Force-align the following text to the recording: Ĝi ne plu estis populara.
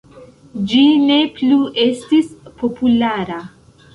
Ĝi 0.71 0.79
ne 1.09 1.17
plu 1.35 1.59
estis 1.85 2.31
populara. 2.63 3.39